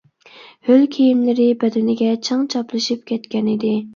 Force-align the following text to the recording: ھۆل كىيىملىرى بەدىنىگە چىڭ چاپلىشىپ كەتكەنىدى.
ھۆل 0.69 0.85
كىيىملىرى 0.95 1.45
بەدىنىگە 1.65 2.09
چىڭ 2.29 2.41
چاپلىشىپ 2.53 3.07
كەتكەنىدى. 3.13 3.75